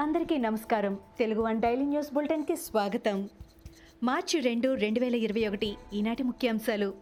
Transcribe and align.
అందరికీ 0.00 0.38
నమస్కారం. 0.38 0.98
Telugu 1.18 1.42
one 1.42 1.60
daily 1.60 1.84
news 1.84 2.14
బులెటిన్కి 2.14 2.56
స్వాగతం. 2.56 3.28
మార్చి 4.02 4.40
రెండు 4.40 4.74
రెండు 4.74 5.00
వేల 5.00 5.14
ఇరవై 5.14 5.48
ఒకటి 5.48 5.76
ఈనాటి 5.92 6.22
ముఖ్యాంశాలు. 6.22 6.94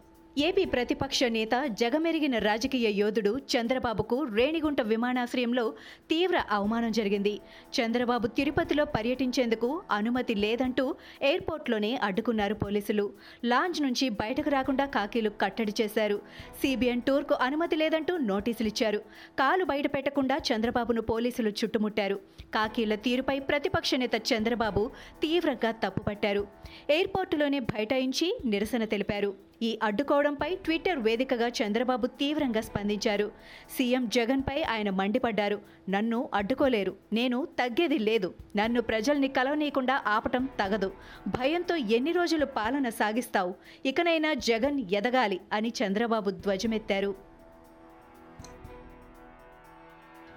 ఏపీ 0.45 0.63
ప్రతిపక్ష 0.65 1.19
నేత 1.35 1.55
జగమెరిగిన 1.79 2.35
రాజకీయ 2.37 2.87
యోధుడు 2.99 3.31
చంద్రబాబుకు 3.51 4.17
రేణిగుంట 4.37 4.81
విమానాశ్రయంలో 4.91 5.63
తీవ్ర 6.11 6.37
అవమానం 6.57 6.91
జరిగింది. 6.97 7.33
చంద్రబాబు 7.77 8.27
తిరుపతిలో 8.27 8.83
పర్యటించేందుకు 8.95 9.69
అనుమతి 9.91 10.35
లేదంటూ 10.43 10.85
ఎయిర్పోర్ట్లోనే 11.21 11.91
అడ్డుకున్నారు 12.03 12.57
పోలీసులు. 12.63 13.05
లాంజ్ 13.45 13.81
నుంచి 13.81 14.07
బయటకు 14.21 14.51
రాకుండా 14.55 14.85
కాకీలు 14.97 15.31
కట్టడి 15.43 15.75
చేశారు. 15.81 16.19
సిబిఎన్ 16.61 17.05
టూర్కు 17.09 17.37
అనుమతి 17.47 17.75
లేదంటూ 17.83 18.15
నోటీసులు 18.31 18.71
ఇచ్చారు 18.73 19.01
కాలు 19.41 19.65
బయట 19.73 19.87
పెట్టకుండా 19.97 20.37
చంద్రబాబును 20.51 21.03
పోలీసులు 21.11 21.53
చుట్టుముట్టారు. 21.59 22.19
కాకీల 22.53 22.95
తీరుపై 23.07 23.39
ప్రతిపక్ష 23.51 23.93
నేత 23.95 24.15
చంద్రబాబు 24.31 24.85
తీవ్రంగా 25.25 25.73
తప్పుపట్టారు. 25.85 26.45
ఎయిర్పోర్టులోనే 26.89 27.61
బైఠాయించి 27.73 28.29
నిరసన 28.45 28.83
తెలిపారు. 28.95 29.48
ఈ 29.61 29.79
అడ్డుకోవడంపై 29.83 30.55
ట్విట్టర్ 30.55 30.99
వేదికగా 30.99 31.47
చంద్రబాబు 31.47 32.07
తీవ్రంగా 32.07 32.61
స్పందించారు. 32.61 33.31
సీఎం 33.77 34.09
జగన్పై 34.09 34.63
ఆయన 34.63 34.89
మండిపడ్డారు. 34.89 35.61
నన్ను 35.89 36.29
అడ్డుకోలేరు. 36.33 36.95
నేను 37.13 37.47
తగ్గేది 37.59 37.97
లేదు. 37.97 38.33
నన్ను 38.55 38.81
ప్రజల్ని 38.81 39.27
కలవనీయకుండా 39.27 40.03
ఆపటం 40.07 40.49
తగదు. 40.59 40.91
భయంతో 41.27 41.75
ఎన్ని 41.75 42.11
రోజులు 42.11 42.45
పాలన 42.45 42.89
సాగిస్తావు? 42.89 43.53
ఇకనైనా 43.85 44.33
జగన్ 44.33 44.81
ఎదగాలి 44.91 45.41
అని 45.53 45.73
చంద్రబాబు 45.83 46.29
ధ్వజమెత్తారు. 46.29 47.28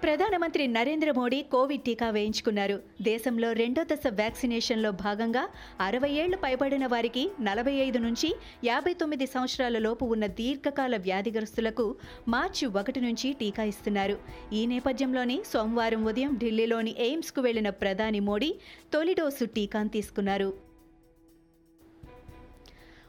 ప్రధానమంత్రి 0.03 0.63
నరేంద్ర 0.67 1.09
మోడీ 1.17 1.37
కోవిడ్ 1.51 1.83
టీకా 1.83 2.07
వేయించుకున్నారు. 2.09 2.75
దేశంలో 3.01 3.49
రెండో 3.51 3.81
దశ 3.91 4.07
వ్యాక్సినేషన్లో 4.19 4.91
భాగంగా 5.03 5.43
అరవై 5.81 6.09
ఏళ్ళు 6.21 6.37
పైబడిన 6.37 6.85
వారికి 6.93 7.23
నలభై 7.41 7.75
ఐదు 7.85 7.97
నుంచి 7.97 8.29
యాభై 8.65 8.93
తొమ్మిది 8.93 9.25
సంవత్సరాల 9.25 9.79
లోపు 9.85 10.05
ఉన్న 10.05 10.27
దీర్ఘకాల 10.41 10.97
వ్యాధిగ్రస్తులకు 11.07 11.85
మార్చి 12.27 12.67
ఒకటి 12.81 13.01
నుంచి 13.01 13.31
టీకా 13.33 13.63
ఇస్తున్నారు. 13.63 14.17
ఈ 14.53 14.63
నేపథ్యంలోనే 14.73 15.39
సోమవారం 15.53 16.03
ఉదయం 16.11 16.33
ఢిల్లీలోని 16.43 16.95
ఎయిమ్స్కు 17.07 17.41
వెళ్ళిన 17.41 17.71
ప్రధాని 17.83 18.19
మోడీ 18.29 18.51
తొలి 18.93 19.15
డోసు 19.21 19.47
టీకాను 19.57 19.89
తీసుకున్నారు. 19.89 20.72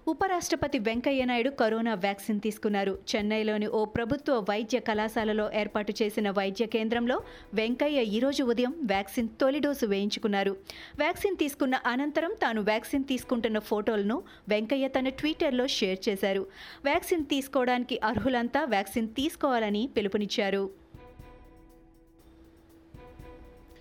ఉపరాష్ట్రపతి 0.06 0.78
వెంకయ్యనాయుడు 0.78 1.50
కరోనా 1.50 1.94
వ్యాక్సిన్ 1.94 2.41
తీసుకున్నారు. 2.41 2.98
చెన్నైలోని 3.10 3.66
ఓ 3.66 3.84
ప్రభుత్వ 3.84 4.34
వైద్య 4.50 4.78
కళాశాలలో 4.80 5.50
ఏర్పాటు 5.55 5.94
చేసిన 6.02 6.30
వైద్య 6.30 6.66
కేంద్రంలో 6.66 7.22
వెంకయ్య 7.55 8.02
ఈరోజు 8.02 8.44
ఉదయం 8.44 8.74
వ్యాక్సిన్ 8.83 9.28
తొలి 9.41 9.58
డోసు 9.58 9.86
వేయించుకున్నారు. 9.86 10.56
వ్యాక్సిన్ 10.98 11.36
తీసుకున్న 11.36 11.74
అనంతరం 11.86 12.34
తాను 12.42 12.62
వ్యాక్సిన్ 12.62 13.05
తీసుకుంటున్న 13.05 13.58
ఫోటోలను 13.58 14.22
వెంకయ్య 14.48 14.88
తన 14.88 15.08
ట్విట్టర్లో 15.08 15.66
షేర్ 15.66 16.08
చేశారు. 16.08 16.46
వ్యాక్సిన్ 16.84 17.24
తీసుకోవడానికి 17.24 18.00
అర్హులంతా 18.05 18.64
వ్యాక్సిన్ 18.64 19.08
తీసుకోవాలని 19.08 19.89
పిలుపునిచ్చారు. 19.96 20.83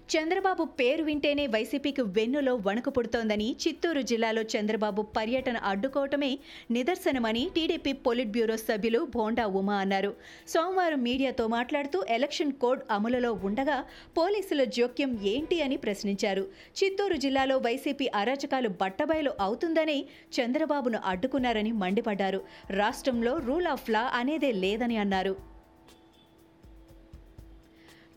చంద్రబాబు 0.09 0.63
పేరు 0.63 1.03
వింటేనే 1.03 1.47
వైసీపీకి 1.47 2.01
వెన్నులో 2.01 2.55
వణుకు 2.55 2.89
పుడుతోందని 2.89 3.55
చిత్తూరు 3.61 4.01
జిల్లాలో 4.01 4.41
చంద్రబాబు 4.41 5.01
పర్యటన 5.01 5.57
అడ్డుకోవటమే 5.57 6.39
నిదర్శనమని 6.71 7.49
టీడీపీ 7.55 7.93
పొలిట్ 7.93 8.31
బ్యూరో 8.31 8.57
సభ్యులు 8.57 9.07
భోండా 9.15 9.45
ఉమా 9.47 9.75
అన్నారు. 9.75 10.11
సోమవారం 10.47 11.03
మీడియాతో 11.03 11.47
మాట్లాడుతూ 11.47 12.03
ఎలక్షన్ 12.09 12.51
కోడ్ 12.51 12.83
అమలులో 12.91 13.33
ఉండగా 13.33 13.77
పోలీసుల 14.17 14.63
జోక్యం 14.63 15.19
ఏంటి 15.33 15.61
అని 15.61 15.77
ప్రశ్నించారు. 15.77 16.47
చిత్తూరు 16.83 17.17
జిల్లాలో 17.17 17.57
వైసీపీ 17.57 18.07
అరాచకాలు 18.15 18.69
బట్టబయలు 18.69 19.33
అవుతుందని 19.39 20.05
చంద్రబాబును 20.39 21.01
అడ్డుకున్నారని 21.05 21.71
మండిపడ్డారు. 21.71 22.41
రాష్ట్రంలో 22.69 23.35
రూల్ 23.47 23.67
ఆఫ్ 23.67 23.89
లా 23.89 24.05
అనేదే 24.13 24.51
లేదని 24.51 24.97
అన్నారు. 24.97 25.52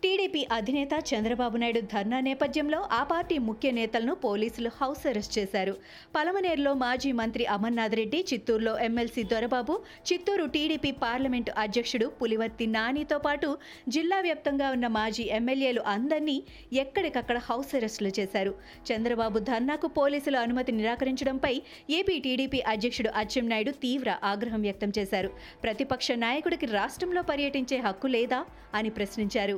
టీడీపీ 0.03 0.41
అధినేత 0.55 0.93
చంద్రబాబు 1.09 1.57
నాయుడు 1.57 1.79
ధర్నా 1.91 2.17
నేపథ్యంలో 2.27 2.79
ఆ 2.97 2.99
పార్టీ 3.03 3.35
ముఖ్య 3.45 3.67
నేతలను 3.77 4.13
పోలీసులు 4.25 4.69
హౌస్ 4.79 5.07
అరెస్ట్ 5.07 5.35
చేశారు. 5.37 5.73
పలమనేరులో 6.15 6.71
మాజీ 6.73 7.11
మంత్రి 7.11 7.45
అమర్నాథ్ 7.45 7.95
రెడ్డి 7.95 8.19
చిత్తూరులో 8.31 8.73
MLC 8.79 9.23
Dorababu 9.23 9.75
Chittoor 10.09 10.45
TDP 10.55 10.91
parliament 11.03 11.53
అధ్యక్షుడు 11.63 12.07
పులివర్తి 12.19 12.67
నానితో 12.75 13.17
పాటు 13.25 13.49
జిల్లా 13.95 14.19
వ్యాప్తంగా 14.27 14.67
ఉన్న 14.75 14.89
మాజీ 14.97 15.25
ఎమ్మెల్యేలు 15.39 15.81
అందరినీ 15.95 16.37
ఎక్కడికక్కడ 16.83 17.37
హౌస్ 17.49 17.73
అరెస్టులు 17.79 18.11
చేశారు. 18.19 18.53
చంద్రబాబు 18.91 19.39
ధర్నాకు 19.49 19.89
పోలీసుల 19.99 20.37
అనుమతి 20.37 20.71
నిరాకరించడంపై 20.71 21.53
ఏపీ 21.99 22.17
టీడీపీ 22.27 22.61
అధ్యక్షుడు 22.75 23.11
అచ్చెన్నాయుడు 23.23 23.71
తీవ్ర 23.85 24.19
ఆగ్రహం 24.33 24.61
వ్యక్తం 24.67 24.93
చేశారు. 24.99 25.31
ప్రతిపక్ష 25.65 26.11
నాయకుడికి 26.25 26.69
రాష్ట్రంలో 26.79 27.23
పర్యటించే 27.33 27.79
హక్కు 27.87 28.07
లేదా 28.17 28.41
అని 28.73 28.91
ప్రశ్నించారు. 28.99 29.57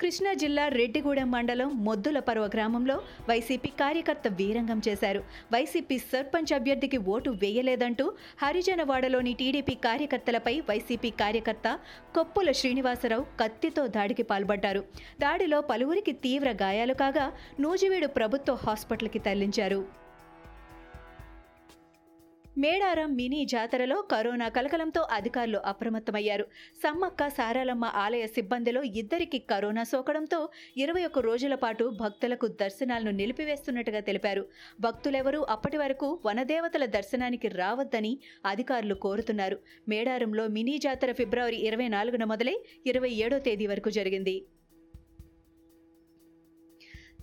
కృష్ణా 0.00 0.32
జిల్లా 0.32 0.68
రెడ్డిగూడెం 0.68 1.30
మండలం 1.30 1.68
మొద్దుల 1.84 2.18
పర్వ 2.18 2.44
గ్రామంలో 2.54 2.96
వైసీపీ 3.28 3.70
కార్యకర్త 3.80 4.28
వీరంగం 4.28 4.82
చేశారు. 4.88 5.20
వైసీపీ 5.52 5.98
సర్పంచ్ 5.98 6.52
అభ్యర్థికి 6.52 6.98
ఓటు 7.14 7.30
వేయలేదంటూ 7.42 8.06
హరిజనవాడలోని 8.42 9.32
టీడీపీ 9.40 9.74
కార్యకర్తలపై 9.86 10.54
వైసీపీ 10.70 11.10
కార్యకర్త 11.22 11.78
కొప్పుల 12.14 12.50
శ్రీనివాసరావు 12.52 13.26
కత్తితో 13.40 13.86
దాడికి 13.86 14.22
పాల్పడ్డారు. 14.22 14.84
దాడిలో 15.20 15.60
పలువురికి 15.60 16.12
తీవ్ర 16.26 16.52
గాయాలు 16.64 16.94
కాగా 16.94 17.32
నూజివీడు 17.60 18.06
ప్రభుత్వ 18.20 18.54
హాస్పిటల్కి 18.66 19.18
తరలించారు. 19.18 20.03
మేడారం 22.58 23.14
మినీ 23.14 23.44
జాతరలో 23.44 24.02
కరోనా 24.10 24.48
కలకలంతో 24.48 25.06
అధికారులు 25.10 25.60
అప్రమత్తమయ్యారు. 25.64 26.44
సమ్మక్క 26.82 27.28
సారాలమ్మ 27.28 27.84
ఆలయ 27.84 28.26
సిబ్బందిలో 28.26 28.82
ఇద్దరికి 28.82 29.38
కరోనా 29.38 29.82
సోకడంతో 29.82 30.48
ఇరవై 30.76 31.04
ఒక్క 31.04 31.18
రోజుల 31.18 31.54
పాటు 31.54 31.92
భక్తులకు 32.00 32.46
దర్శనాలను 32.46 33.10
నిలిపివేస్తున్నట్టుగా 33.10 34.00
తెలిపారు. 34.00 34.46
భక్తులెవరూ 34.80 35.46
అప్పటి 35.48 35.76
వరకు 35.76 36.18
వనదేవతల 36.26 36.84
దర్శనానికి 36.84 37.48
రావద్దని 37.48 38.18
అధికారులు 38.46 38.94
కోరుతున్నారు. 38.94 39.58
మేడారంలో 39.88 40.48
మినీ 40.48 40.78
జాతర 40.78 41.12
ఫిబ్రవరి 41.12 41.56
ఇరవై 41.66 41.88
నాలుగున 41.88 42.24
మొదలై 42.24 42.56
ఇరవై 42.86 43.10
ఏడో 43.10 43.38
తేదీ 43.38 43.66
వరకు 43.66 43.90
జరిగింది. 43.90 44.42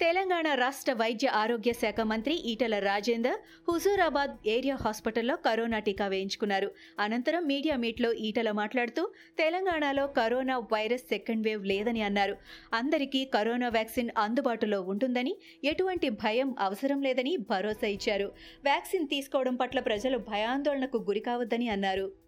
తెలంగాణ 0.02 0.54
రాష్ట్ర 0.54 0.94
వైద్య 0.94 1.28
ఆరోగ్య 1.28 1.74
శాఖ 1.74 2.02
మంత్రి 2.02 2.36
ఈటల 2.52 2.80
రాజేందర్ 2.80 3.36
హుజూరాబాద్ 3.70 4.48
ఏరియా 4.48 4.76
హాస్పిటల్లో 4.76 5.36
కరోనా 5.36 5.80
టీకా 5.80 6.08
వేయించుకున్నారు. 6.08 6.72
అనంతరం 7.00 7.44
మీడియా 7.48 7.76
మీట్లో 7.78 8.14
ఈటల 8.14 8.52
మాట్లాడుతూ 8.52 9.12
తెలంగాణలో 9.38 10.08
కరోనా 10.08 10.58
వైరస్ 10.58 11.02
సెకండ్ 11.02 11.48
వేవ్ 11.48 11.66
లేదని 11.66 12.02
అన్నారు. 12.02 12.38
అందరికీ 12.74 13.26
కరోనా 13.26 13.70
వ్యాక్సిన్ 13.70 14.10
అందుబాటులో 14.18 14.82
ఉంటుందని 14.82 15.36
ఎటువంటి 15.64 16.10
భయం 16.10 16.56
అవసరం 16.60 17.02
లేదని 17.02 17.38
భరోసా 17.38 17.88
ఇచ్చారు. 17.88 18.32
వ్యాక్సిన్ 18.64 19.08
తీసుకోవడం 19.08 19.56
పట్ల 19.56 19.80
ప్రజలు 19.80 20.18
భయాందోళనకు 20.18 20.98
గురికావద్దని 20.98 21.70
అన్నారు. 21.70 22.21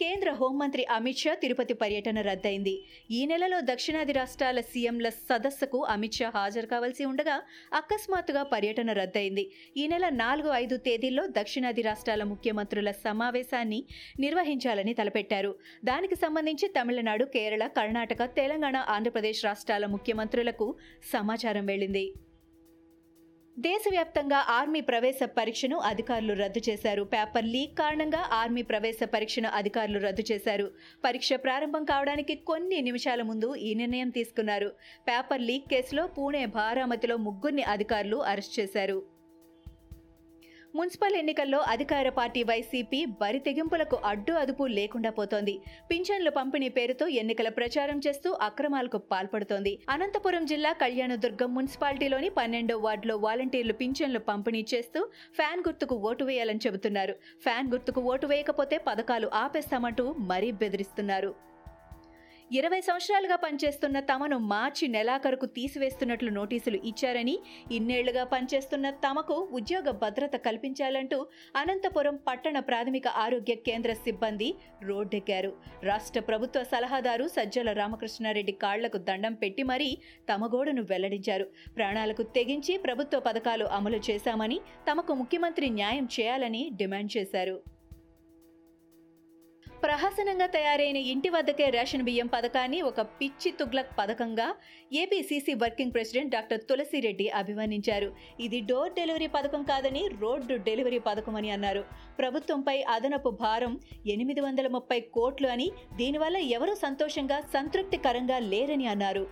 కేంద్ర 0.00 0.30
హోంమంత్రి 0.40 0.82
అమిత్ 0.96 1.20
షా 1.22 1.32
తిరుపతి 1.40 1.74
పర్యటన 1.80 2.18
రద్దయింది. 2.28 2.72
ఈ 3.18 3.18
నెలలో 3.30 3.58
దక్షిణాది 3.70 4.12
రాష్ట్రాల 4.18 4.58
సీఎంల 4.70 5.08
సదస్సుకు 5.28 5.78
అమిత్ 5.94 6.18
షా 6.18 6.28
హాజరు 6.36 6.68
కావాల్సి 6.72 7.04
ఉండగా 7.10 7.34
అకస్మాత్తుగా 7.80 8.42
పర్యటన 8.52 8.92
రద్దయింది. 9.00 9.44
ఈ 9.76 9.84
నెల 9.92 10.08
నాలుగు 10.22 10.50
ఐదు 10.62 10.78
తేదీల్లో 10.86 11.24
దక్షిణాది 11.38 11.84
రాష్ట్రాల 11.88 12.24
ముఖ్యమంత్రుల 12.32 12.92
సమావేశాన్ని 13.04 13.80
నిర్వహించాలని 14.24 14.94
తలపెట్టారు. 15.02 15.52
దానికి 15.90 16.18
సంబంధించి 16.24 16.68
తమిళనాడు 16.78 17.26
కేరళ 17.36 17.66
కర్ణాటక 17.78 18.30
తెలంగాణ 18.40 18.76
ఆంధ్రప్రదేశ్ 18.96 19.44
రాష్ట్రాల 19.50 19.86
ముఖ్యమంత్రులకు 19.96 20.68
సమాచారం 21.14 21.66
వెళ్ళింది 21.72 22.06
దేశవ్యాప్తంగా 23.66 24.38
ఆర్మీ 24.48 24.80
ప్రవేశ 24.80 25.18
పరీక్షను 25.38 25.76
అధికారులు 25.88 26.34
రద్దు 26.34 26.60
చేశారు. 26.68 27.02
పేపర్ 27.02 27.44
లీక్ 27.44 27.74
కారణంగా 27.78 28.20
ఆర్మీ 28.32 28.62
ప్రవేశ 28.62 28.98
పరీక్షను 29.14 29.48
అధికారులు 29.48 29.98
రద్దు 29.98 30.24
చేశారు. 30.32 30.66
పరీక్ష 31.04 31.32
ప్రారంభం 31.44 31.84
కావడానికి 31.84 32.34
కొన్ని 32.34 32.80
నిమిషాల 32.80 33.22
ముందు 33.22 33.54
ఈ 33.54 33.74
నిర్ణయం 33.74 34.10
తీసుకున్నారు. 34.10 34.70
పేపర్ 35.08 35.42
లీక్ 35.42 35.68
కేసులో 35.68 36.06
పూణే 36.06 36.46
బారామతిలో 36.58 37.16
ముగ్గురిని 37.16 37.62
అధికారులు 37.62 38.16
అరెస్ట్ 38.32 38.60
చేశారు. 38.60 39.19
మున్సిపల్ 40.74 41.16
ఎన్నికల్లో 41.20 41.60
అధికార 41.72 42.08
పార్టీ 42.08 42.42
వైసీపీ 42.42 43.04
బరి 43.20 43.38
తెగింపులకు 43.38 43.96
అడ్డు 44.10 44.32
అదుపు 44.32 44.64
లేకుండా 44.78 45.10
పోతోంది. 45.10 45.54
పింఛన్ల 45.90 46.28
పంపిణీ 46.28 46.68
పేరుతో 46.68 47.06
ఎన్నికల 47.22 47.48
ప్రచారం 47.48 47.98
చేస్తూ 48.06 48.30
అక్రమాలకు 48.48 48.98
పాల్పడుతోంది. 49.12 49.72
అనంతపురం 49.90 50.44
జిల్లా 50.44 50.72
కళ్యాణదుర్గం 50.72 51.54
మున్సిపాలిటీలోని 51.54 52.30
పన్నెండో 52.38 52.78
వార్డులో 52.78 53.16
వాలంటీర్లు 53.16 53.72
పింఛన్లు 53.72 54.18
పంపిణీ 54.30 54.64
చేస్తూ 54.74 55.02
ఫ్యాన్ 55.36 55.66
గుర్తుకు 55.68 55.96
ఓటు 56.10 56.24
వేయాలని 56.24 56.64
చెబుతున్నారు. 56.66 57.16
ఫ్యాన్ 57.42 57.70
గుర్తుకు 57.72 58.00
ఓటు 58.14 58.26
వేయకపోతే 58.26 58.78
పథకాలు 58.78 59.30
ఆపేస్తామంటూ 59.34 60.06
మరీ 60.32 60.50
బెదిరిస్తున్నారు. 60.62 61.49
ఇరవై 62.52 62.80
సంవత్సరాలుగా 62.80 63.36
పనిచేస్తున్న 63.36 64.00
తమను 64.00 64.38
మార్చి 64.38 64.88
నెలాఖరుకు 64.88 65.46
తీసివేస్తున్నట్లు 65.46 66.30
నోటీసులు 66.30 66.78
ఇచ్చారని 66.84 67.38
ఇన్నేళ్ళుగా 67.72 68.24
పనిచేస్తున్న 68.24 68.90
తమకు 68.90 69.48
ఉద్యోగ 69.52 69.90
భద్రత 69.90 70.36
కల్పించాలంటూ 70.36 71.26
అనంతపురం 71.56 72.16
పట్టణ 72.28 72.58
ప్రాథమిక 72.58 73.08
ఆరోగ్య 73.08 73.54
కేంద్ర 73.54 73.92
సిబ్బంది 73.92 74.54
రోడ్డెక్కారు. 74.82 75.52
రాష్ట్ర 75.82 76.20
ప్రభుత్వ 76.20 76.62
సలహాదారు 76.62 77.28
సజ్జల 77.28 77.72
రామకృష్ణారెడ్డి 77.72 78.52
కాళ్ళకు 78.52 78.98
దండం 78.98 79.34
పెట్టి 79.34 79.62
మరీ 79.62 79.98
తమ 80.32 80.46
గోడను 80.46 80.82
వెల్లడించారు. 80.82 81.48
ప్రాణాలకు 81.76 82.22
తెగించి 82.22 82.76
ప్రభుత్వ 82.78 83.20
పథకాలు 83.20 83.64
అమలు 83.64 84.00
చేశామని 84.10 84.60
తమకు 84.90 85.14
ముఖ్యమంత్రి 85.14 85.68
న్యాయం 85.70 86.08
చేయాలని 86.20 86.70
డిమాండ్ 86.76 87.12
చేశారు. 87.16 87.79
ప్రహసనంగా 89.82 90.46
తయారైన 90.46 90.96
ఇంటి 90.96 91.28
వద్దకే 91.28 91.70
రేషన్ 91.70 92.02
బియ్యం 92.02 92.26
పథకాన్ని 92.26 92.82
ఒక 92.82 93.00
పిచ్చి 93.00 93.50
తుగ్లక్ 93.50 93.92
పథకంగా 93.98 94.54
APCC 94.92 95.54
working 95.54 95.92
president 95.92 96.32
doctor 96.32 96.60
Tulasireddy 96.60 97.28
అభివర్ణించారు. 97.28 98.12
ఇది 98.40 98.60
డోర్ 98.60 98.92
డెలివరీ 98.92 99.26
పథకం 99.26 99.62
కాదని 99.62 100.08
రోడ్డు 100.20 100.54
డెలివరీ 100.54 100.98
పథకం 100.98 101.36
అని 101.36 101.50
అన్నారు. 101.50 101.84
ప్రభుత్వంపై 102.18 102.82
అదనపు 102.82 103.30
భారం 103.30 103.80
ఎనిమిది 104.06 104.40
వందల 104.40 104.68
ముప్పై 104.68 105.00
కోట్లు 105.00 105.48
అని 105.48 105.72
దీనివల్ల 105.96 106.36
ఎవరూ 106.36 106.74
సంతోషంగా 106.74 107.40
సంతృప్తికరంగా 107.40 108.38
లేరని 108.38 108.86
అన్నారు. 108.86 109.26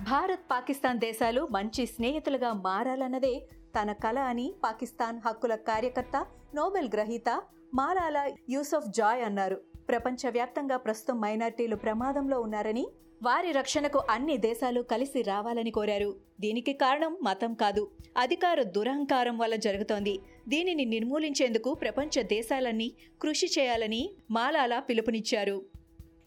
భారత్ 0.00 0.50
పాకిస్తాన్ 0.50 0.98
దేశాలు 0.98 1.48
మంచి 1.50 1.86
స్నేహితులుగా 1.86 2.52
మారాలన్నదే 2.52 3.42
తన 3.80 3.92
కళ 3.92 4.18
అని 4.18 4.54
పాకిస్తాన్ 4.64 5.20
హక్కుల 5.26 5.54
కార్యకర్త 5.54 6.26
నోబెల్ 6.54 6.88
గ్రహీత 6.94 7.42
మాలాలా 7.74 8.30
యూసఫ్ 8.50 8.86
జాయ్ 8.88 9.24
అన్నారు. 9.24 9.77
ప్రపంచవ్యాప్తంగా 9.88 10.76
ప్రస్తుతం 10.76 11.20
మైనార్టీలు 11.20 11.76
ప్రమాదంలో 11.76 12.40
ఉన్నారని 12.40 12.88
వారి 13.22 13.52
రక్షణకు 13.52 14.02
అన్ని 14.10 14.36
దేశాలు 14.36 14.82
కలిసి 14.82 15.22
రావాలని 15.22 15.70
కోరారు. 15.70 16.14
దీనికి 16.40 16.72
కారణం 16.72 17.16
మతం 17.22 17.54
కాదు. 17.54 17.90
అధికార 18.16 18.62
దురహంకారం 18.62 19.38
వల్ల 19.38 19.56
జరుగుతోంది. 19.56 20.18
దీనిని 20.48 20.84
నిర్మూలించేందుకు 20.84 21.74
ప్రపంచ 21.74 22.22
దేశాలన్నీ 22.22 22.92
కృషి 23.22 23.46
చేయాలని 23.58 24.10
మాలాలా 24.30 24.80
పిలుపునిచ్చారు. 24.80 25.62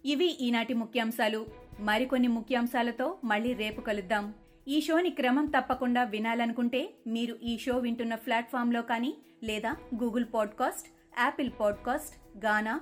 ఇవి 0.05 0.25
ఈనాటి 0.25 0.73
ముఖ్యాంశాలు. 0.73 1.45
మరికొన్ని 1.79 2.27
ముఖ్యాంశాలతో 2.27 3.17
మళ్ళీ 3.23 3.53
రేపు 3.53 3.81
కలుద్దాం. 3.81 4.33
ఈ 4.67 4.81
షోని 4.81 5.09
క్రమం 5.09 5.45
తప్పకుండా 5.45 6.03
వినాలనుకుంటే 6.03 6.89
మీరు 7.07 7.37
ఈ 7.43 7.57
షో 7.57 7.77
వింటున్న 7.77 8.15
ప్లాట్ఫామ్లో 8.15 8.81
కానీ 8.81 9.13
లేదా 9.43 9.75
Google 10.03 10.25
podcast 10.33 10.89
Apple 11.19 11.51
podcast 11.59 12.45
Gaana 12.45 12.81